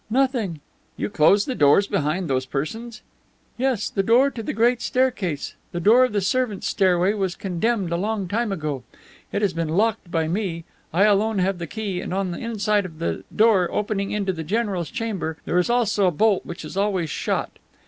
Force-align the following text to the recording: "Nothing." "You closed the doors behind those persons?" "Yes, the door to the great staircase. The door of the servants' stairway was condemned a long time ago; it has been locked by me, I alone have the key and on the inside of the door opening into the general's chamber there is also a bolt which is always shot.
"Nothing." 0.09 0.61
"You 0.97 1.11
closed 1.11 1.47
the 1.47 1.53
doors 1.53 1.85
behind 1.85 2.27
those 2.27 2.47
persons?" 2.47 3.03
"Yes, 3.55 3.87
the 3.87 4.01
door 4.01 4.31
to 4.31 4.41
the 4.41 4.51
great 4.51 4.81
staircase. 4.81 5.53
The 5.73 5.79
door 5.79 6.05
of 6.05 6.11
the 6.13 6.21
servants' 6.21 6.65
stairway 6.65 7.13
was 7.13 7.35
condemned 7.35 7.91
a 7.91 7.97
long 7.97 8.27
time 8.27 8.51
ago; 8.51 8.81
it 9.31 9.43
has 9.43 9.53
been 9.53 9.69
locked 9.69 10.09
by 10.09 10.27
me, 10.27 10.63
I 10.91 11.03
alone 11.03 11.37
have 11.37 11.59
the 11.59 11.67
key 11.67 12.01
and 12.01 12.15
on 12.15 12.31
the 12.31 12.39
inside 12.39 12.85
of 12.87 12.97
the 12.97 13.23
door 13.35 13.69
opening 13.71 14.09
into 14.09 14.33
the 14.33 14.43
general's 14.43 14.89
chamber 14.89 15.37
there 15.45 15.59
is 15.59 15.69
also 15.69 16.07
a 16.07 16.11
bolt 16.11 16.47
which 16.47 16.65
is 16.65 16.75
always 16.75 17.11
shot. 17.11 17.59